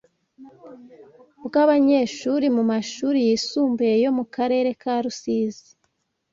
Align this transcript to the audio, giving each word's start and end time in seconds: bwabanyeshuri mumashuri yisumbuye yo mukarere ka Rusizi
bwabanyeshuri 1.45 2.45
mumashuri 2.55 3.19
yisumbuye 3.27 3.93
yo 4.03 4.11
mukarere 4.17 4.69
ka 4.81 4.93
Rusizi 5.03 5.69